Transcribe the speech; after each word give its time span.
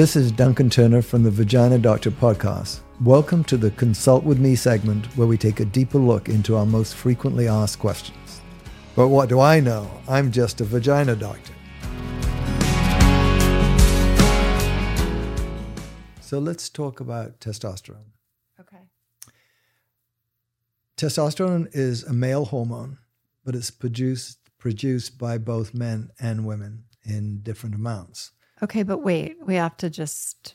This 0.00 0.16
is 0.16 0.32
Duncan 0.32 0.70
Turner 0.70 1.02
from 1.02 1.24
the 1.24 1.30
Vagina 1.30 1.78
Doctor 1.78 2.10
podcast. 2.10 2.80
Welcome 3.02 3.44
to 3.44 3.58
the 3.58 3.70
Consult 3.72 4.24
with 4.24 4.40
Me 4.40 4.56
segment 4.56 5.04
where 5.14 5.26
we 5.26 5.36
take 5.36 5.60
a 5.60 5.66
deeper 5.66 5.98
look 5.98 6.30
into 6.30 6.56
our 6.56 6.64
most 6.64 6.94
frequently 6.94 7.46
asked 7.46 7.80
questions. 7.80 8.40
But 8.96 9.08
what 9.08 9.28
do 9.28 9.40
I 9.40 9.60
know? 9.60 9.90
I'm 10.08 10.32
just 10.32 10.62
a 10.62 10.64
vagina 10.64 11.16
doctor. 11.16 11.52
So 16.22 16.38
let's 16.38 16.70
talk 16.70 17.00
about 17.00 17.38
testosterone. 17.38 18.12
Okay. 18.58 18.84
Testosterone 20.96 21.68
is 21.74 22.04
a 22.04 22.14
male 22.14 22.46
hormone, 22.46 22.96
but 23.44 23.54
it's 23.54 23.70
produced 23.70 24.38
produced 24.56 25.18
by 25.18 25.36
both 25.36 25.74
men 25.74 26.08
and 26.18 26.46
women 26.46 26.84
in 27.04 27.42
different 27.42 27.74
amounts. 27.74 28.30
Okay, 28.62 28.82
but 28.82 28.98
wait, 28.98 29.36
we 29.46 29.54
have 29.54 29.76
to 29.78 29.90
just 29.90 30.54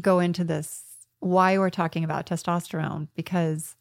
go 0.00 0.20
into 0.20 0.44
this 0.44 0.84
why 1.20 1.58
we're 1.58 1.70
talking 1.70 2.04
about 2.04 2.26
testosterone 2.26 3.08
because 3.16 3.74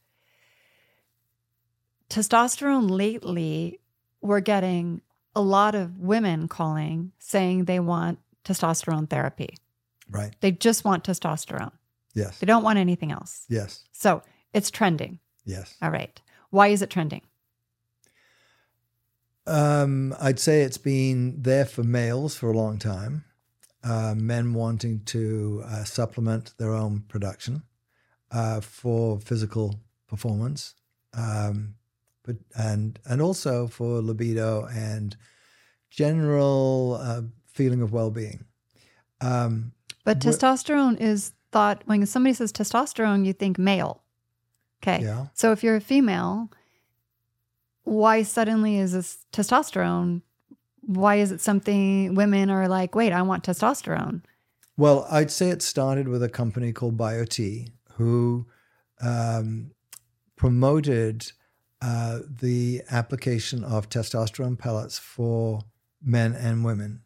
testosterone 2.10 2.90
lately 2.90 3.80
we're 4.22 4.40
getting 4.40 5.02
a 5.36 5.42
lot 5.42 5.76
of 5.76 6.00
women 6.00 6.48
calling 6.48 7.12
saying 7.20 7.66
they 7.66 7.80
want 7.80 8.18
testosterone 8.44 9.08
therapy. 9.08 9.58
Right. 10.10 10.34
They 10.40 10.52
just 10.52 10.84
want 10.84 11.04
testosterone. 11.04 11.74
Yes. 12.16 12.40
They 12.40 12.48
don't 12.48 12.64
want 12.64 12.80
anything 12.80 13.12
else. 13.12 13.46
Yes. 13.50 13.84
So, 13.92 14.24
it's 14.54 14.72
trending. 14.72 15.20
Yes. 15.46 15.76
All 15.82 15.92
right. 15.92 16.20
Why 16.50 16.70
is 16.70 16.82
it 16.82 16.90
trending? 16.90 17.22
Um, 19.48 20.14
I'd 20.20 20.40
say 20.40 20.62
it's 20.62 20.78
been 20.78 21.42
there 21.42 21.66
for 21.66 21.84
males 21.84 22.36
for 22.36 22.52
a 22.52 22.58
long 22.58 22.78
time. 22.78 23.24
Uh, 23.84 24.14
men 24.16 24.54
wanting 24.54 25.02
to 25.06 25.64
uh, 25.66 25.84
supplement 25.86 26.54
their 26.58 26.74
own 26.74 27.04
production 27.08 27.64
uh, 28.32 28.60
for 28.60 29.20
physical 29.20 29.80
performance, 30.08 30.76
um, 31.14 31.76
but 32.24 32.36
and 32.56 33.00
and 33.06 33.22
also 33.22 33.68
for 33.68 34.02
libido 34.02 34.66
and 34.66 35.16
general 35.90 37.00
uh, 37.02 37.22
feeling 37.46 37.82
of 37.82 37.94
well-being. 37.94 38.44
Um, 39.22 39.72
But 40.04 40.20
testosterone 40.20 41.00
is 41.00 41.34
thought 41.52 41.84
when 41.86 42.06
somebody 42.06 42.34
says 42.34 42.52
testosterone, 42.52 43.26
you 43.26 43.34
think 43.34 43.58
male. 43.58 44.04
Okay. 44.84 45.04
yeah. 45.04 45.28
So 45.34 45.52
if 45.52 45.64
you're 45.64 45.78
a 45.78 45.82
female, 45.82 46.50
why 47.88 48.22
suddenly 48.24 48.78
is 48.78 48.92
this 48.92 49.20
testosterone? 49.32 50.22
Why 50.82 51.16
is 51.16 51.32
it 51.32 51.42
something 51.42 52.16
women 52.16 52.50
are 52.50 52.68
like, 52.68 52.96
wait, 52.96 53.14
I 53.14 53.22
want 53.22 53.46
testosterone? 53.46 54.24
Well, 54.76 55.08
I'd 55.10 55.32
say 55.32 55.50
it 55.50 55.62
started 55.62 56.08
with 56.08 56.22
a 56.22 56.30
company 56.30 56.74
called 56.74 56.98
BioTE 56.98 57.70
who 57.94 58.46
um, 59.02 59.72
promoted 60.36 61.32
uh, 61.82 62.20
the 62.30 62.84
application 62.92 63.64
of 63.64 63.90
testosterone 63.90 64.60
pellets 64.60 65.00
for 65.00 65.62
men 66.04 66.34
and 66.34 66.66
women. 66.66 67.04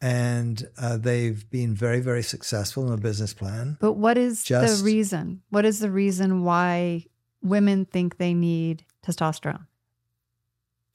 And 0.00 0.68
uh, 0.78 0.98
they've 0.98 1.48
been 1.50 1.74
very, 1.74 2.00
very 2.00 2.22
successful 2.22 2.86
in 2.86 2.92
a 2.92 2.98
business 2.98 3.34
plan. 3.34 3.76
But 3.80 3.94
what 3.94 4.16
is 4.16 4.44
Just- 4.44 4.78
the 4.78 4.84
reason? 4.84 5.42
What 5.50 5.64
is 5.64 5.80
the 5.80 5.90
reason 5.90 6.44
why 6.44 7.06
women 7.42 7.86
think 7.86 8.18
they 8.18 8.34
need 8.34 8.84
testosterone? 9.04 9.66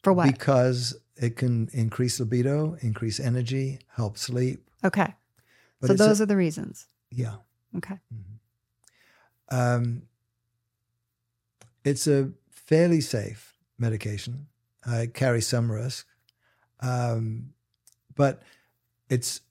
For 0.03 0.13
what? 0.13 0.25
Because 0.31 0.95
it 1.15 1.35
can 1.35 1.69
increase 1.73 2.19
libido, 2.19 2.75
increase 2.81 3.19
energy, 3.19 3.79
help 3.95 4.17
sleep. 4.17 4.67
okay. 4.83 5.13
But 5.79 5.87
so 5.87 5.93
it's 5.93 6.01
a- 6.01 6.05
those 6.05 6.21
are 6.21 6.25
the 6.25 6.35
reasons. 6.37 6.87
yeah. 7.11 7.35
Okay. 7.77 7.99
Um, 9.49 10.03
it's 11.83 12.05
a 12.07 12.31
fairly 12.51 13.01
safe 13.01 13.55
medication. 13.77 14.47
Uh, 14.87 14.97
it 15.03 15.13
carries 15.13 15.47
some 15.47 15.71
risk, 15.71 16.07
um, 16.79 17.53
but 18.15 18.41
it's 19.09 19.41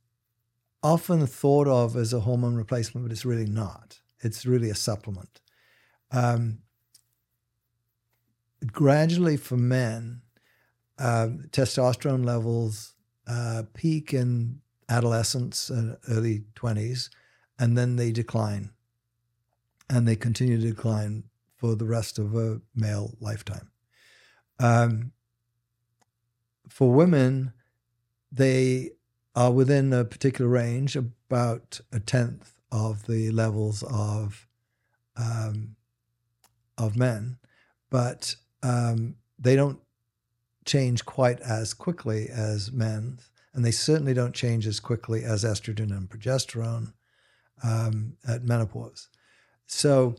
often 0.83 1.27
thought 1.27 1.67
of 1.69 1.97
as 1.97 2.13
a 2.13 2.21
hormone 2.21 2.55
replacement, 2.57 3.07
but 3.07 3.13
it's 3.13 3.25
really 3.25 3.47
not. 3.47 4.01
It's 4.21 4.45
really 4.47 4.71
a 4.71 4.75
supplement. 4.75 5.41
Um, 6.11 6.59
gradually, 8.73 9.37
for 9.37 9.57
men, 9.57 10.23
um, 11.01 11.49
testosterone 11.51 12.25
levels 12.25 12.95
uh, 13.27 13.63
peak 13.75 14.13
in 14.13 14.61
adolescence 14.89 15.71
and 15.71 15.97
early 16.09 16.45
20s, 16.55 17.09
and 17.59 17.77
then 17.77 17.97
they 17.97 18.13
decline 18.13 18.71
and 19.89 20.07
they 20.07 20.17
continue 20.17 20.59
to 20.61 20.69
decline 20.69 21.25
for 21.57 21.75
the 21.75 21.85
rest 21.85 22.19
of 22.19 22.35
a 22.35 22.61
male 22.75 23.15
lifetime. 23.21 23.71
Um, 24.59 25.13
for 26.69 26.93
women, 26.93 27.53
they 28.31 28.91
are 29.35 29.51
within 29.51 29.93
a 29.93 30.05
particular 30.05 30.49
range, 30.49 30.97
about 30.97 31.81
a 31.93 32.01
tenth 32.01 32.53
of 32.71 33.07
the 33.07 33.31
levels 33.31 33.83
of 33.83 34.47
um, 35.17 35.77
of 36.79 36.97
men, 36.97 37.37
but 37.91 38.35
um, 38.63 39.17
they 39.39 39.57
don't 39.57 39.81
change 40.65 41.05
quite 41.05 41.41
as 41.41 41.75
quickly 41.75 42.29
as 42.29 42.73
men, 42.73 43.19
and 43.55 43.65
they 43.65 43.71
certainly 43.71 44.15
don't 44.15 44.35
change 44.35 44.67
as 44.67 44.81
quickly 44.81 45.25
as 45.25 45.45
estrogen 45.45 45.91
and 45.91 46.09
progesterone 46.09 46.93
um, 47.63 48.17
at 48.27 48.45
menopause. 48.45 49.09
So, 49.67 50.17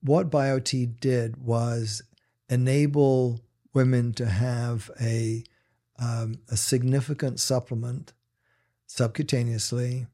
what 0.00 0.30
BioTE 0.30 1.00
did 1.00 1.36
was 1.38 2.02
enable 2.48 3.40
women 3.72 4.12
to 4.14 4.26
have 4.26 4.90
a 5.00 5.44
um, 5.98 6.40
a 6.50 6.56
significant 6.56 7.40
supplement 7.40 8.12
subcutaneously, 8.88 10.06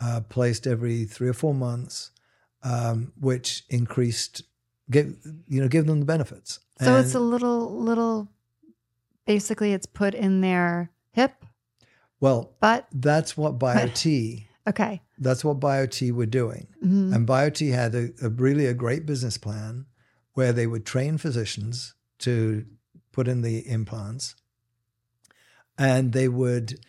uh, 0.00 0.20
placed 0.28 0.66
every 0.66 1.04
three 1.04 1.28
or 1.28 1.32
four 1.32 1.54
months, 1.54 2.10
um, 2.62 3.12
which 3.18 3.64
increased, 3.68 4.42
give 4.90 5.16
you 5.48 5.60
know, 5.60 5.68
give 5.68 5.86
them 5.86 6.00
the 6.00 6.06
benefits. 6.06 6.60
So 6.80 6.96
it's 6.96 7.14
a 7.14 7.20
little, 7.20 7.78
little, 7.78 8.28
basically, 9.34 9.72
it's 9.72 9.86
put 9.86 10.12
in 10.14 10.40
their 10.40 10.90
hip, 11.12 11.44
well, 12.20 12.52
but 12.60 12.88
that's 12.92 13.36
what 13.36 13.58
BioTE. 13.66 14.46
Okay. 14.68 15.00
that's 15.18 15.44
what 15.44 15.60
BioTE 15.60 16.12
were 16.12 16.26
doing. 16.26 16.66
Mhm. 16.84 17.14
And 17.14 17.26
BioTE 17.26 17.72
had 17.72 17.94
a, 17.94 18.10
a 18.22 18.28
really 18.28 18.66
a 18.66 18.74
great 18.74 19.06
business 19.06 19.38
plan 19.38 19.86
where 20.34 20.52
they 20.52 20.66
would 20.66 20.84
train 20.84 21.16
physicians 21.18 21.94
to 22.20 22.66
put 23.12 23.26
in 23.28 23.42
the 23.42 23.58
implants 23.68 24.34
and 25.78 26.12
they 26.12 26.28
would 26.28 26.80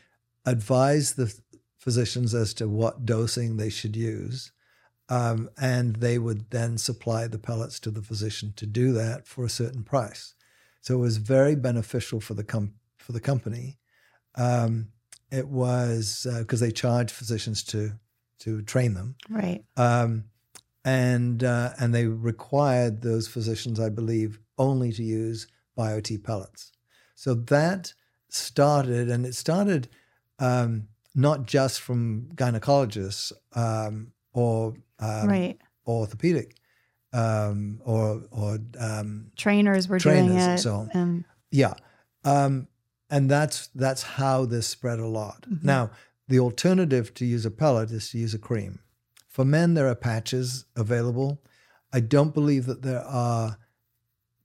advise 0.46 1.13
the 1.13 1.34
physicians 1.78 2.34
as 2.35 2.53
to 2.56 2.68
what 2.68 3.06
dosing 3.06 3.57
they 3.57 3.69
should 3.69 3.96
use. 3.96 4.51
Um, 5.09 5.50
and 5.59 5.97
they 5.97 6.18
would 6.19 6.50
then 6.51 6.78
supply 6.78 7.28
the 7.28 7.40
pellets 7.40 7.80
to 7.81 7.91
the 7.91 8.01
physician 8.03 8.53
to 8.57 8.66
do 8.66 8.94
that 8.94 9.28
for 9.28 9.44
a 9.46 9.50
certain 9.50 9.84
price. 9.84 10.35
So 10.81 10.96
it 10.96 11.00
was 11.00 11.18
very 11.18 11.56
beneficial 11.56 12.19
for 12.19 12.34
the 12.34 12.44
com- 12.44 12.74
for 12.97 13.12
the 13.12 13.19
company. 13.19 13.78
Um, 14.36 14.90
it 15.31 15.47
was 15.47 16.28
because 16.40 16.59
they 16.59 16.72
charged 16.72 17.12
physicians 17.12 17.64
to 17.66 17.94
to 18.40 18.62
train 18.64 18.96
them, 18.96 19.16
Right. 19.30 19.64
um, 19.78 20.25
and 20.84 21.44
uh, 21.44 21.74
and 21.80 21.94
they 21.94 22.08
required 22.08 23.02
those 23.02 23.28
physicians, 23.28 23.80
I 23.80 23.90
believe, 23.90 24.40
only 24.58 24.92
to 24.94 25.03
use 25.03 25.47
BioTE 25.78 26.24
pellets. 26.24 26.72
So 27.16 27.36
that 27.36 27.94
started, 28.30 29.10
and 29.10 29.25
it 29.25 29.36
started 29.36 29.89
um, 30.39 30.88
not 31.13 31.45
just 31.45 31.81
from 31.81 32.30
gynecologists 32.36 33.31
um, 33.54 34.12
or 34.33 34.74
um, 35.00 35.28
right. 35.28 35.62
orthopedic 35.86 36.56
um, 37.13 37.81
or 37.84 38.24
or 38.31 38.60
um, 38.80 39.31
Trainers 39.36 39.88
were 39.88 40.00
doing 40.00 40.31
it. 40.31 40.58
so 40.60 40.88
and 40.94 41.24
yeah, 41.52 41.74
um, 42.24 42.68
and 43.10 43.30
that's 43.30 43.68
that's 43.75 44.04
how 44.04 44.46
this 44.46 44.68
spread 44.68 45.00
a 45.00 45.08
lot. 45.08 45.46
Mhm. 45.50 45.63
Now, 45.63 45.92
the 46.28 46.40
alternative 46.40 47.13
to 47.16 47.25
use 47.25 47.46
a 47.46 47.52
pellet 47.52 47.92
is 47.92 48.10
to 48.12 48.18
use 48.18 48.34
a 48.34 48.40
cream. 48.40 48.80
For 49.28 49.44
men, 49.46 49.74
there 49.74 49.88
are 49.88 49.96
patches 49.96 50.66
available. 50.75 51.42
I 51.94 52.00
don't 52.00 52.34
believe 52.34 52.66
that 52.68 52.81
there 52.84 53.04
are 53.04 53.57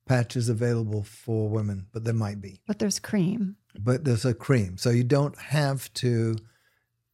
patches 0.06 0.48
available 0.48 1.02
for 1.02 1.48
women, 1.48 1.86
but 1.92 2.04
there 2.04 2.14
might 2.14 2.40
be. 2.40 2.60
but 2.66 2.78
there's 2.78 2.98
cream. 2.98 3.56
But 3.78 4.04
there's 4.04 4.24
a 4.24 4.32
cream, 4.34 4.78
so 4.78 4.90
you 4.90 5.04
don't 5.04 5.36
have 5.38 5.92
to 5.94 6.36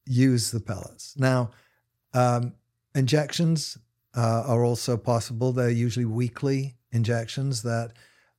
use 0.07 0.51
the 0.53 0.61
pellets. 0.61 1.15
Now, 1.19 1.51
um, 2.15 2.53
injections 2.95 3.79
uh, 4.17 4.45
are 4.47 4.65
also 4.65 4.97
possible. 4.97 5.53
They're 5.53 5.71
usually 5.71 6.05
weekly 6.05 6.77
injections 6.91 7.63
that 7.63 7.93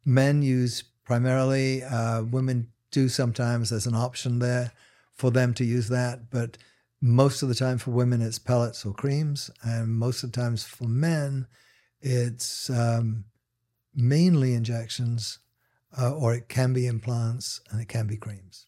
men 0.06 0.42
use 0.42 0.84
primarily. 1.04 1.84
Uh, 1.84 2.24
women 2.24 2.68
do 2.92 3.10
sometimes. 3.10 3.70
There's 3.70 3.88
an 3.88 3.96
option 3.96 4.40
there 4.40 4.72
for 5.16 5.32
them 5.32 5.54
to 5.56 5.66
use 5.66 5.90
that, 5.90 6.30
but 6.30 6.58
most 7.02 7.44
of 7.44 7.50
the 7.50 7.56
time 7.56 7.78
for 7.78 7.92
women, 7.92 8.22
it's 8.22 8.40
pellets 8.40 8.86
or 8.86 8.94
creams, 8.94 9.52
and 9.62 9.90
most 9.90 10.24
of 10.24 10.32
the 10.32 10.40
times 10.40 10.64
for 10.64 10.86
men, 10.86 11.48
it's 12.02 12.70
um, 12.70 13.26
mainly 13.94 14.54
injections, 14.54 15.40
uh, 16.00 16.14
or 16.14 16.34
it 16.34 16.48
can 16.48 16.72
be 16.74 16.88
implants, 16.88 17.60
and 17.70 17.82
it 17.82 17.90
can 17.90 18.08
be 18.08 18.16
creams, 18.16 18.68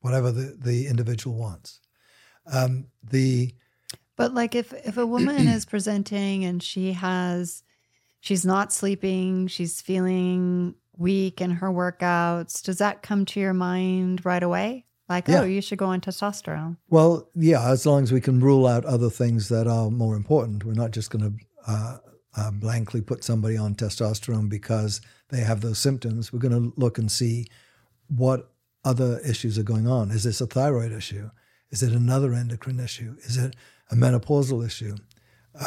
whatever 0.00 0.30
the, 0.30 0.56
the 0.58 0.86
individual 0.86 1.36
wants. 1.36 1.80
Um, 2.52 2.88
the 3.02 3.54
But 4.20 4.34
like 4.34 4.54
if 4.54 4.72
if 4.72 4.96
a 4.98 5.06
woman 5.06 5.48
is 5.48 5.64
presenting 5.64 6.44
and 6.44 6.62
she 6.62 6.92
has 6.92 7.62
she's 8.20 8.44
not 8.44 8.72
sleeping, 8.72 9.46
she's 9.46 9.80
feeling 9.80 10.74
weak 10.96 11.40
in 11.40 11.52
her 11.52 11.68
workouts, 11.70 12.62
does 12.62 12.78
that 12.78 13.02
come 13.02 13.24
to 13.24 13.40
your 13.40 13.54
mind 13.54 14.24
right 14.26 14.42
away? 14.42 14.84
Like, 15.08 15.26
Yeah. 15.26 15.40
oh, 15.40 15.44
you 15.44 15.60
should 15.60 15.78
go 15.78 15.86
on 15.86 16.00
testosterone. 16.00 16.76
Well, 16.88 17.28
yeah, 17.34 17.68
as 17.68 17.84
long 17.86 18.02
as 18.04 18.12
we 18.12 18.20
can 18.20 18.40
rule 18.40 18.66
out 18.66 18.84
other 18.84 19.10
things 19.10 19.48
that 19.48 19.66
are 19.66 19.90
more 19.90 20.14
important. 20.14 20.64
We're 20.64 20.74
not 20.74 20.92
just 20.92 21.10
going 21.10 21.24
to 21.32 21.32
uh, 21.66 21.96
uh, 22.36 22.50
blankly 22.52 23.00
put 23.00 23.24
somebody 23.24 23.56
on 23.56 23.74
testosterone 23.74 24.48
because 24.48 25.00
they 25.30 25.40
have 25.40 25.62
those 25.62 25.78
symptoms. 25.78 26.32
We're 26.32 26.38
going 26.38 26.70
to 26.70 26.72
look 26.76 26.98
and 26.98 27.10
see 27.10 27.46
what 28.08 28.52
other 28.84 29.18
issues 29.20 29.58
are 29.58 29.64
going 29.64 29.88
on. 29.88 30.10
Is 30.10 30.22
this 30.24 30.40
a 30.40 30.46
thyroid 30.46 30.92
issue? 30.92 31.30
Is 31.70 31.82
it 31.82 31.92
another 31.92 32.34
endocrine 32.34 32.80
issue? 32.80 33.16
Is 33.20 33.36
it 33.36 33.54
a 33.90 33.94
menopausal 33.94 34.64
issue? 34.64 34.96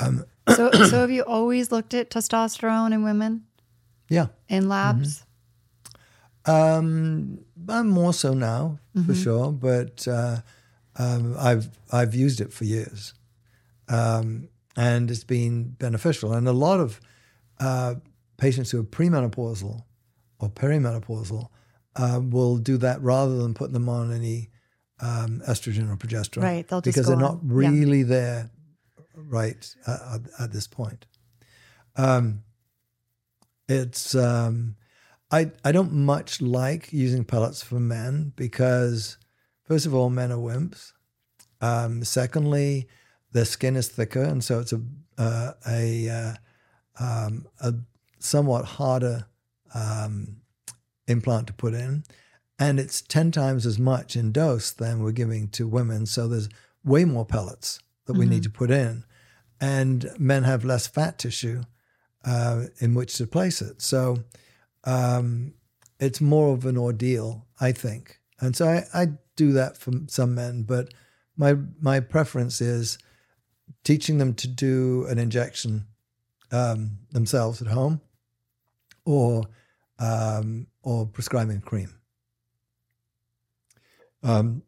Um, 0.01 0.25
So 0.47 0.71
so 0.89 0.99
have 0.99 1.11
you 1.11 1.23
always 1.23 1.71
looked 1.71 1.93
at 1.93 2.09
testosterone 2.09 2.93
in 2.93 3.03
women 3.03 3.45
yeah. 4.09 4.27
in 4.49 4.67
labs? 4.67 5.23
Um, 6.45 7.39
I'm 7.69 7.87
more 7.87 8.13
so 8.13 8.33
now 8.33 8.79
for 9.05 9.15
sure, 9.15 9.51
but 9.51 10.05
uh, 10.07 10.41
um, 10.97 11.35
I've 11.39 11.69
I've 11.91 12.13
used 12.13 12.41
it 12.41 12.51
for 12.51 12.65
years, 12.65 13.13
um, 13.87 14.49
and 14.75 15.09
it's 15.09 15.23
been 15.23 15.69
beneficial. 15.79 16.33
And 16.33 16.47
a 16.47 16.51
lot 16.51 16.81
of 16.81 16.99
uh, 17.61 17.95
patients 18.35 18.71
who 18.71 18.81
are 18.81 18.83
premenopausal 18.83 19.83
or 20.39 20.49
perimenopausal 20.49 21.47
uh, 21.95 22.19
will 22.21 22.57
do 22.57 22.77
that 22.77 23.01
rather 23.01 23.37
than 23.37 23.53
putting 23.53 23.73
them 23.73 23.87
on 23.87 24.11
any 24.11 24.49
um, 25.01 25.41
estrogen 25.47 25.91
or 25.91 25.97
progesterone, 25.97 26.43
Right, 26.43 26.67
they'll 26.67 26.81
because 26.81 27.07
they're 27.07 27.15
not 27.15 27.41
on. 27.41 27.61
Yeah. 27.61 27.69
really 27.69 28.03
there 28.03 28.51
right 29.15 29.75
uh, 29.87 30.15
at, 30.15 30.41
at 30.43 30.51
this 30.51 30.67
point. 30.67 31.05
Um, 31.95 32.43
it's 33.67 34.15
um, 34.15 34.75
I 35.31 35.51
I 35.63 35.71
don't 35.71 35.93
much 35.93 36.41
like 36.41 36.91
using 36.93 37.23
pellets 37.23 37.63
for 37.63 37.79
men 37.79 38.33
because 38.35 39.17
first 39.63 39.85
of 39.85 39.93
all, 39.93 40.09
men 40.09 40.31
are 40.31 40.37
wimps. 40.37 40.93
Um, 41.61 42.03
secondly, 42.03 42.87
their 43.31 43.45
skin 43.45 43.75
is 43.75 43.87
thicker, 43.87 44.23
and 44.23 44.43
so 44.43 44.59
it's 44.59 44.73
a 44.73 44.81
uh, 45.17 45.53
a 45.67 46.09
uh, 46.09 46.33
um, 46.99 47.47
a 47.61 47.73
somewhat 48.19 48.65
harder 48.65 49.27
um, 49.73 50.37
implant 51.07 51.47
to 51.47 51.53
put 51.53 51.73
in, 51.73 52.03
and 52.63 52.79
it's 52.79 53.01
ten 53.01 53.31
times 53.31 53.65
as 53.65 53.77
much 53.77 54.15
in 54.15 54.31
dose 54.31 54.71
than 54.71 55.03
we're 55.03 55.11
giving 55.11 55.49
to 55.49 55.67
women. 55.67 56.05
So 56.05 56.27
there's 56.27 56.49
way 56.83 57.05
more 57.05 57.25
pellets 57.25 57.79
that 58.05 58.17
we 58.17 58.25
need 58.25 58.43
to 58.43 58.49
put 58.49 58.71
in, 58.71 59.03
and 59.59 60.09
men 60.17 60.43
have 60.43 60.65
less 60.65 60.87
fat 60.87 61.17
tissue 61.17 61.63
uh, 62.25 62.65
in 62.79 62.95
which 62.95 63.17
to 63.17 63.27
place 63.27 63.61
it. 63.61 63.81
So 63.81 64.23
um, 64.83 65.53
it's 65.99 66.21
more 66.21 66.53
of 66.53 66.65
an 66.65 66.77
ordeal, 66.77 67.45
I 67.59 67.71
think. 67.73 68.19
And 68.39 68.55
so 68.55 68.67
I, 68.67 69.01
I 69.01 69.07
do 69.35 69.53
that 69.53 69.77
for 69.77 69.91
some 70.07 70.35
men, 70.35 70.63
but 70.63 70.93
my 71.35 71.55
my 71.79 71.99
preference 72.01 72.61
is 72.61 72.97
teaching 73.83 74.19
them 74.19 74.33
to 74.33 74.47
do 74.47 75.05
an 75.09 75.17
injection 75.17 75.87
um, 76.51 76.99
themselves 77.11 77.61
at 77.61 77.67
home, 77.67 78.01
or 79.05 79.43
um, 79.99 80.67
or 80.81 81.07
prescribing 81.07 81.61
cream. 81.61 81.99
Um, 84.23 84.63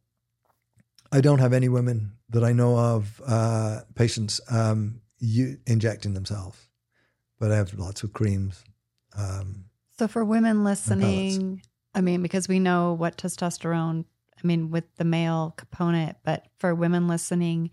I 1.12 1.22
don't 1.22 1.40
have 1.40 1.54
any 1.54 1.69
women 1.69 2.12
that 2.30 2.44
I 2.44 2.52
know 2.52 2.78
of 2.78 3.22
uh, 3.25 3.81
patients 3.96 4.42
um, 4.50 5.02
you, 5.19 5.57
injecting 5.66 6.13
themselves, 6.13 6.57
but 7.40 7.52
I 7.52 7.56
have 7.56 7.74
lots 7.74 8.04
of 8.04 8.12
creams. 8.12 8.63
Um, 9.18 9.66
So 9.98 10.07
for 10.07 10.25
women 10.25 10.63
listening, 10.63 11.62
I 11.94 12.02
mean, 12.02 12.22
because 12.22 12.48
we 12.50 12.60
know 12.60 12.94
what 12.94 13.18
testosterone, 13.18 14.06
I 14.38 14.48
mean, 14.48 14.72
with 14.72 14.84
the 14.98 15.06
male 15.06 15.54
component, 15.56 16.18
but 16.24 16.48
for 16.58 16.75
women 16.75 17.08
listening, 17.08 17.72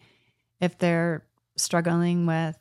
if 0.61 0.79
they're 0.79 1.27
struggling 1.57 2.27
with, 2.27 2.57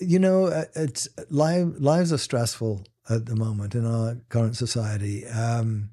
you 0.00 0.18
know, 0.18 0.46
uh, 0.46 0.64
it's 0.74 1.08
live, 1.30 1.76
lives 1.78 2.12
are 2.12 2.18
stressful 2.18 2.84
at 3.08 3.26
the 3.26 3.36
moment 3.36 3.74
in 3.74 3.86
our 3.86 4.16
current 4.28 4.56
society. 4.56 5.26
Um, 5.26 5.90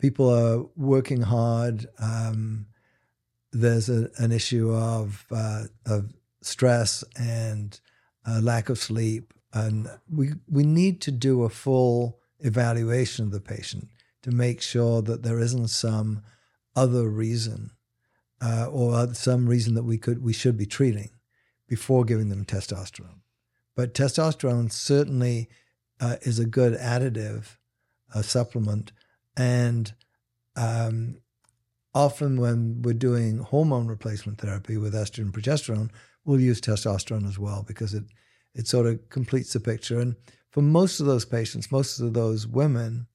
people 0.00 0.28
are 0.28 0.64
working 0.76 1.22
hard. 1.22 1.86
Um, 1.98 2.66
there's 3.52 3.88
a, 3.88 4.10
an 4.18 4.32
issue 4.32 4.72
of 4.72 5.26
uh, 5.30 5.64
of 5.86 6.12
stress 6.42 7.04
and 7.16 7.78
uh, 8.26 8.40
lack 8.42 8.68
of 8.68 8.78
sleep, 8.78 9.34
and 9.52 9.88
we 10.10 10.30
we 10.48 10.64
need 10.64 11.00
to 11.02 11.10
do 11.10 11.42
a 11.42 11.48
full 11.48 12.18
evaluation 12.40 13.26
of 13.26 13.32
the 13.32 13.40
patient 13.40 13.88
to 14.22 14.30
make 14.30 14.60
sure 14.60 15.02
that 15.02 15.22
there 15.22 15.38
isn't 15.38 15.68
some 15.68 16.22
other 16.76 17.08
reason 17.08 17.70
uh, 18.40 18.66
or 18.70 19.14
some 19.14 19.46
reason 19.46 19.74
that 19.74 19.82
we 19.82 19.98
could 19.98 20.22
we 20.22 20.32
should 20.32 20.56
be 20.56 20.66
treating 20.66 21.10
before 21.66 22.04
giving 22.04 22.28
them 22.28 22.44
testosterone. 22.44 23.20
But 23.76 23.94
testosterone 23.94 24.72
certainly 24.72 25.48
uh, 26.00 26.16
is 26.22 26.38
a 26.38 26.46
good 26.46 26.78
additive, 26.78 27.56
a 28.14 28.22
supplement, 28.22 28.92
and 29.40 29.94
um, 30.54 31.16
often 31.94 32.40
when 32.40 32.82
we're 32.82 32.92
doing 32.92 33.38
hormone 33.38 33.86
replacement 33.86 34.38
therapy 34.38 34.76
with 34.76 34.92
estrogen 34.92 35.22
and 35.22 35.32
progesterone, 35.32 35.90
we'll 36.24 36.40
use 36.40 36.60
testosterone 36.60 37.26
as 37.26 37.38
well 37.38 37.64
because 37.66 37.94
it 37.94 38.04
it 38.54 38.66
sort 38.66 38.86
of 38.86 39.08
completes 39.08 39.52
the 39.52 39.60
picture. 39.60 40.00
And 40.00 40.16
for 40.50 40.60
most 40.60 41.00
of 41.00 41.06
those 41.06 41.24
patients, 41.24 41.72
most 41.72 42.00
of 42.00 42.12
those 42.12 42.46
women, 42.46 43.06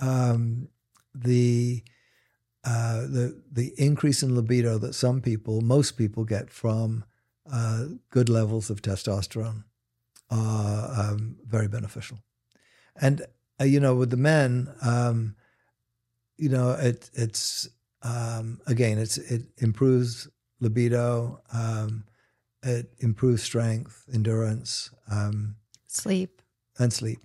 um, 0.00 0.68
the 1.14 1.84
uh, 2.64 3.02
the 3.02 3.40
the 3.50 3.72
increase 3.78 4.22
in 4.24 4.34
libido 4.34 4.76
that 4.78 4.94
some 4.94 5.20
people, 5.20 5.60
most 5.60 5.92
people, 5.92 6.24
get 6.24 6.50
from 6.50 7.04
uh, 7.50 7.84
good 8.10 8.28
levels 8.28 8.70
of 8.70 8.82
testosterone 8.82 9.64
are 10.30 11.12
um, 11.12 11.36
very 11.46 11.68
beneficial. 11.68 12.18
And 13.00 13.22
uh, 13.60 13.64
you 13.64 13.78
know, 13.78 13.94
with 13.94 14.10
the 14.10 14.16
men, 14.16 14.74
um, 14.82 15.36
you 16.40 16.48
know, 16.48 16.72
it 16.72 17.10
it's 17.14 17.68
um, 18.02 18.60
again, 18.66 18.98
it's 18.98 19.18
it 19.18 19.42
improves 19.58 20.28
libido, 20.60 21.40
um, 21.52 22.04
it 22.62 22.92
improves 22.98 23.42
strength, 23.42 24.04
endurance, 24.12 24.90
um, 25.10 25.56
sleep. 25.86 26.42
and 26.78 26.92
sleep. 26.92 27.18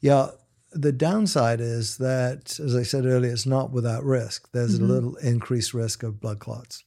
Yeah, 0.00 0.30
the 0.72 0.92
downside 0.92 1.60
is 1.60 1.96
that, 1.98 2.58
as 2.60 2.74
I 2.76 2.82
said 2.82 3.06
earlier, 3.06 3.32
it's 3.32 3.46
not 3.46 3.70
without 3.72 4.04
risk. 4.04 4.50
There's 4.52 4.78
Mhm. 4.78 4.82
a 4.82 4.92
little 4.92 5.16
increased 5.16 5.72
risk 5.74 6.02
of 6.02 6.20
blood 6.20 6.40
clots. 6.40 6.84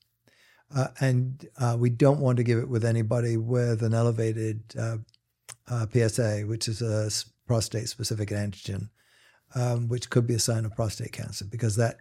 Uh, 0.73 0.87
and 0.99 1.47
uh, 1.57 1.77
we 1.79 1.89
don't 1.89 2.19
want 2.19 2.37
to 2.37 2.43
give 2.43 2.57
it 2.59 2.69
with 2.69 2.83
anybody 2.83 3.37
with 3.37 3.81
an 3.83 3.93
elevated 3.93 4.63
uh, 4.77 4.97
uh, 5.67 5.85
PSA, 5.91 6.41
which 6.47 6.67
is 6.67 6.81
a 6.81 7.09
prostate 7.47 7.87
specific 7.89 8.29
antigen, 8.29 8.89
um, 9.53 9.87
which 9.87 10.09
could 10.09 10.25
be 10.25 10.33
a 10.33 10.39
sign 10.39 10.65
of 10.65 10.75
prostate 10.75 11.11
cancer 11.11 11.45
because 11.45 11.75
that 11.75 11.97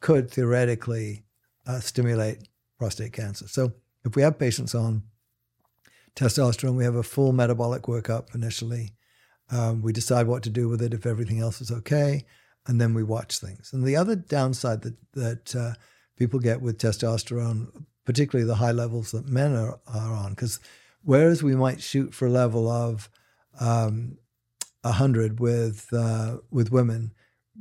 could 0.00 0.30
theoretically 0.30 1.24
uh, 1.66 1.80
stimulate 1.80 2.48
prostate 2.78 3.12
cancer. 3.12 3.48
So 3.48 3.72
if 4.04 4.14
we 4.16 4.22
have 4.22 4.38
patients 4.38 4.74
on 4.74 5.02
testosterone, 6.14 6.76
we 6.76 6.84
have 6.84 6.94
a 6.94 7.02
full 7.02 7.32
metabolic 7.32 7.82
workup 7.82 8.34
initially. 8.34 8.92
Um, 9.50 9.82
we 9.82 9.92
decide 9.92 10.26
what 10.26 10.42
to 10.44 10.50
do 10.50 10.68
with 10.68 10.82
it 10.82 10.94
if 10.94 11.06
everything 11.06 11.40
else 11.40 11.60
is 11.60 11.70
okay, 11.70 12.24
and 12.66 12.80
then 12.80 12.94
we 12.94 13.02
watch 13.02 13.38
things. 13.38 13.72
And 13.72 13.84
the 13.84 13.96
other 13.96 14.16
downside 14.16 14.82
that 14.82 14.96
that 15.12 15.56
uh, 15.56 15.74
people 16.16 16.38
get 16.38 16.60
with 16.60 16.78
testosterone, 16.78 17.84
particularly 18.04 18.46
the 18.46 18.56
high 18.56 18.72
levels 18.72 19.10
that 19.12 19.28
men 19.28 19.54
are, 19.54 19.78
are 19.86 20.12
on, 20.14 20.30
because 20.30 20.60
whereas 21.02 21.42
we 21.42 21.54
might 21.54 21.82
shoot 21.82 22.14
for 22.14 22.26
a 22.26 22.30
level 22.30 22.70
of 22.70 23.10
um, 23.60 24.18
100 24.84 25.40
with 25.40 25.88
uh, 25.92 26.38
with 26.50 26.70
women, 26.70 27.12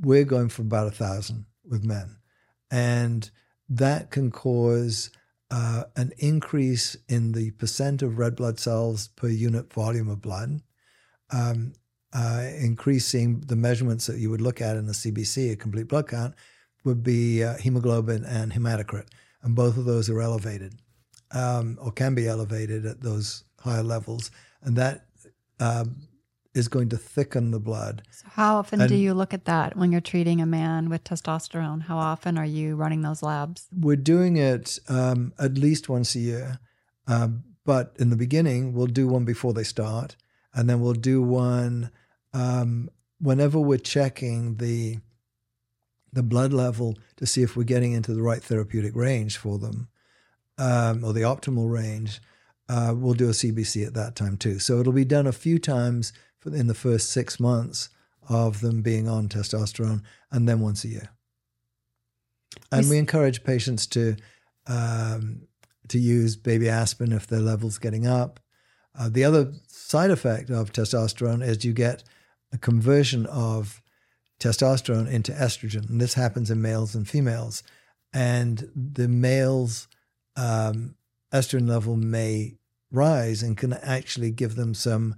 we're 0.02 0.26
going 0.26 0.50
for 0.50 0.62
about 0.62 0.88
a 0.88 0.92
thousand 0.92 1.46
with 1.64 1.84
men, 1.84 2.18
and 2.70 3.30
that 3.70 4.12
can 4.12 4.32
cause 4.32 5.10
uh, 5.50 5.84
an 5.96 6.12
increase 6.18 6.96
in 7.08 7.32
the 7.32 7.52
percent 7.52 8.02
of 8.02 8.18
red 8.18 8.36
blood 8.36 8.60
cells 8.60 9.08
per 9.10 9.28
unit 9.28 9.72
volume 9.72 10.10
of 10.10 10.22
blood, 10.22 10.62
um, 11.32 11.74
uh, 12.14 12.48
increasing 12.60 13.42
the 13.42 13.56
measurements 13.56 14.08
that 14.08 14.18
you 14.18 14.30
would 14.30 14.42
look 14.42 14.62
at 14.62 14.78
in 14.78 14.88
a 14.88 14.92
CBC, 14.92 15.52
a 15.52 15.56
complete 15.56 15.88
blood 15.88 16.08
count, 16.08 16.36
would 16.84 17.04
be 17.04 17.44
uh, 17.44 17.58
hemoglobin 17.58 18.26
and 18.26 18.52
hematocrit, 18.52 19.08
and 19.42 19.56
both 19.56 19.78
of 19.78 19.86
those 19.86 20.10
are 20.10 20.22
elevated 20.22 20.76
um, 21.34 21.78
or 21.82 21.92
can 21.92 22.16
be 22.16 22.28
elevated 22.28 22.86
at 22.86 23.02
those 23.02 23.44
higher 23.60 23.84
levels, 23.84 24.32
and 24.62 24.76
that 24.76 25.06
um, 25.60 25.96
is 26.54 26.68
going 26.68 26.90
to 26.90 26.98
thicken 26.98 27.52
the 27.52 27.60
blood. 27.60 28.04
So 28.12 28.28
how 28.32 28.58
often 28.58 28.88
do 28.88 28.96
you 28.96 29.14
look 29.14 29.34
at 29.34 29.46
that 29.46 29.76
when 29.76 29.92
you're 29.92 30.02
treating 30.02 30.40
a 30.40 30.46
man 30.46 30.90
with 30.90 31.04
testosterone? 31.04 31.84
How 31.84 31.98
often 31.98 32.38
are 32.38 32.46
you 32.46 32.76
running 32.76 33.02
those 33.02 33.24
labs? 33.24 33.68
We're 33.76 33.96
doing 33.96 34.38
it 34.38 34.80
um, 34.88 35.34
at 35.40 35.56
least 35.56 35.90
once 35.90 36.16
a 36.16 36.20
year, 36.20 36.60
um, 37.08 37.44
but 37.66 37.96
in 37.98 38.10
the 38.10 38.16
beginning, 38.16 38.74
we'll 38.74 38.88
do 38.88 39.08
one 39.08 39.26
before 39.26 39.54
they 39.54 39.64
start, 39.64 40.16
and 40.54 40.70
then 40.70 40.80
we'll 40.80 40.94
do 40.94 41.22
one 41.22 41.90
um, 42.34 42.90
whenever 43.20 43.60
we're 43.60 43.78
checking 43.78 44.58
the 44.58 44.98
the 46.12 46.24
blood 46.24 46.54
level 46.54 46.96
to 47.16 47.26
see 47.26 47.42
if 47.42 47.58
we're 47.58 47.64
getting 47.64 47.94
into 47.94 48.14
the 48.14 48.22
right 48.22 48.44
therapeutic 48.44 48.96
range 48.96 49.36
for 49.38 49.58
them, 49.58 49.88
um, 50.60 51.04
or 51.04 51.14
the 51.14 51.22
optimal 51.22 51.72
range. 51.72 52.22
Uh, 52.70 52.94
we'll 52.96 53.16
do 53.16 53.28
a 53.28 53.32
CBC 53.32 53.86
at 53.86 53.96
that 53.96 54.16
time 54.16 54.38
too. 54.38 54.60
So 54.60 54.80
it'll 54.80 54.94
be 54.94 55.04
done 55.04 55.26
a 55.26 55.32
few 55.32 55.58
times 55.58 56.14
in 56.46 56.68
the 56.68 56.74
first 56.74 57.12
six 57.12 57.40
months 57.40 57.90
of 58.30 58.62
them 58.62 58.82
being 58.82 59.08
on 59.08 59.28
testosterone, 59.28 60.02
and 60.32 60.48
then 60.48 60.60
once 60.60 60.84
a 60.84 60.88
year. 60.88 61.10
And 62.72 62.90
We 62.90 62.98
encourage 62.98 63.44
patients 63.44 63.88
to 63.88 64.16
um, 64.68 65.48
to 65.90 66.00
use 66.00 66.36
baby 66.36 66.70
aspirin 66.70 67.12
if 67.12 67.28
their 67.28 67.42
levels 67.42 67.78
getting 67.78 68.08
up. 68.08 68.40
Uh, 68.98 69.10
the 69.10 69.24
other 69.24 69.54
side 69.68 70.12
effect 70.12 70.50
of 70.50 70.72
testosterone 70.72 71.46
is 71.46 71.66
you 71.66 71.74
get 71.74 72.04
a 72.54 72.58
conversion 72.58 73.26
of 73.26 73.82
testosterone 74.40 75.10
into 75.10 75.32
estrogen, 75.32 75.90
and 75.90 76.00
this 76.00 76.14
happens 76.14 76.52
in 76.52 76.62
males 76.62 76.96
and 76.96 77.08
females. 77.08 77.64
And 78.14 78.70
the 78.76 79.08
males' 79.08 79.88
um, 80.36 80.96
estrogen 81.34 81.68
level 81.68 81.96
may 81.96 82.56
rise 82.92 83.42
and 83.42 83.58
can 83.58 83.74
actually 83.74 84.32
give 84.32 84.56
them 84.56 84.74
some 84.74 85.16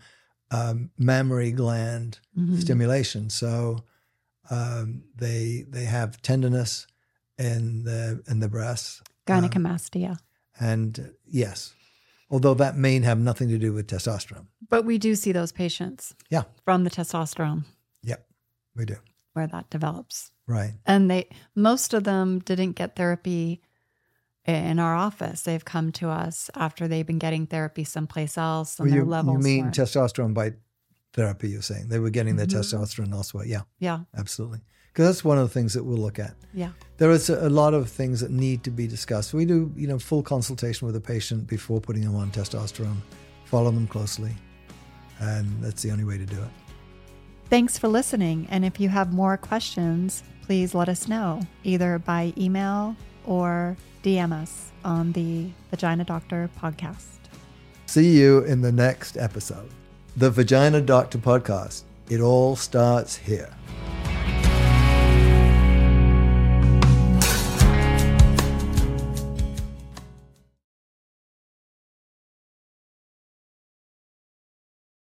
um, 0.51 0.91
mammary 0.97 1.51
gland 1.51 2.19
Mhm. 2.37 2.59
stimulation. 2.61 3.29
So 3.29 3.83
um, 4.49 5.03
they 5.15 5.65
they 5.69 5.85
have 5.85 6.21
tenderness 6.21 6.87
in 7.37 7.83
the 7.83 8.21
in 8.27 8.39
the 8.39 8.47
breasts, 8.47 9.01
Gynecomastia. 9.27 10.17
and 10.59 10.99
uh, 10.99 11.03
yes, 11.25 11.73
although 12.29 12.53
that 12.53 12.77
may 12.77 12.99
have 13.01 13.19
nothing 13.19 13.49
to 13.49 13.57
do 13.57 13.73
with 13.73 13.87
testosterone. 13.87 14.47
But 14.69 14.85
we 14.85 14.97
do 14.97 15.15
see 15.15 15.31
those 15.31 15.51
patients 15.51 16.13
Yeah, 16.29 16.43
from 16.63 16.83
the 16.83 16.89
testosterone 16.91 17.65
yep, 18.03 18.27
we 18.75 18.85
do. 18.85 18.97
where 19.33 19.47
that 19.47 19.69
develops. 19.69 20.31
Right. 20.47 20.73
And 20.85 21.09
they 21.09 21.27
most 21.55 21.93
of 21.93 22.03
them 22.03 22.39
didn't 22.39 22.73
get 22.73 22.95
therapy 22.95 23.61
in 24.45 24.79
our 24.79 24.95
office. 24.95 25.41
They've 25.41 25.63
come 25.65 25.91
to 25.93 26.09
us 26.09 26.49
after 26.55 26.87
they've 26.87 27.05
been 27.05 27.19
getting 27.19 27.47
therapy 27.47 27.83
someplace 27.83 28.37
else 28.37 28.79
and 28.79 28.85
Well, 28.87 28.95
their 28.95 29.03
you, 29.03 29.09
levels 29.09 29.37
you 29.37 29.43
mean 29.43 29.63
weren't- 29.65 29.75
testosterone 29.75 30.33
by 30.33 30.53
therapy? 31.13 31.49
You're 31.49 31.61
saying 31.61 31.89
they 31.89 31.99
were 31.99 32.09
getting 32.09 32.35
their 32.35 32.45
Mhm. 32.45 32.59
testosterone 32.59 33.13
elsewhere. 33.13 33.45
Yeah, 33.45 33.61
Yeah. 33.79 34.01
absolutely. 34.15 34.59
Because 34.93 35.07
that's 35.07 35.25
one 35.25 35.37
of 35.37 35.47
the 35.47 35.53
things 35.53 35.73
that 35.73 35.83
we'll 35.83 35.97
look 35.97 36.19
at. 36.19 36.35
Yeah. 36.53 36.69
There 36.97 37.11
is 37.11 37.29
a, 37.29 37.47
a 37.47 37.49
lot 37.49 37.73
of 37.73 37.89
things 37.89 38.21
that 38.21 38.31
need 38.31 38.63
to 38.63 38.71
be 38.71 38.87
discussed. 38.87 39.33
We 39.33 39.45
do, 39.45 39.73
you 39.75 39.87
know, 39.87 39.99
full 39.99 40.23
consultation 40.23 40.85
with 40.85 40.95
a 40.95 41.01
patient 41.01 41.47
before 41.47 41.81
putting 41.81 42.03
them 42.03 42.15
on 42.15 42.31
testosterone. 42.31 42.97
Follow 43.45 43.71
them 43.71 43.87
closely, 43.87 44.35
and 45.19 45.61
that's 45.61 45.81
the 45.81 45.91
only 45.91 46.05
way 46.05 46.17
to 46.17 46.25
do 46.25 46.37
it. 46.41 46.49
Thanks 47.49 47.77
for 47.77 47.87
listening. 47.87 48.47
And 48.49 48.63
if 48.65 48.79
you 48.79 48.89
have 48.89 49.13
more 49.13 49.37
questions, 49.37 50.23
please 50.43 50.73
let 50.73 50.87
us 50.89 51.07
know 51.07 51.41
either 51.63 51.99
by 51.99 52.33
email 52.37 52.95
or 53.25 53.77
DM 54.03 54.31
us 54.31 54.71
on 54.83 55.11
the 55.13 55.49
Vagina 55.71 56.03
Doctor 56.03 56.49
podcast. 56.61 57.15
See 57.87 58.17
you 58.17 58.39
in 58.43 58.61
the 58.61 58.71
next 58.71 59.17
episode. 59.17 59.69
The 60.17 60.29
Vagina 60.29 60.81
Doctor 60.81 61.17
Podcast. 61.17 61.83
It 62.09 62.21
all 62.21 62.55
starts 62.55 63.15
here. 63.15 63.49